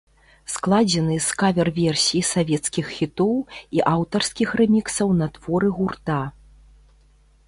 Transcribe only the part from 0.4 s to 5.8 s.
Складзены з кавер-версій савецкіх хітоў і аўтарскіх рэміксаў на творы